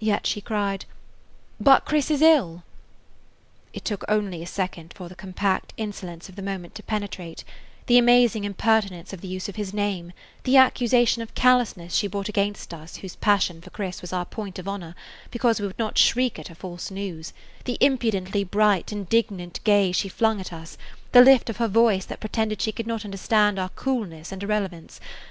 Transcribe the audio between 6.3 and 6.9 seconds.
the moment to